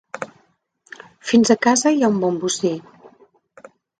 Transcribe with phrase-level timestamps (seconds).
[1.31, 2.75] Fins a casa hi ha un bon bocí.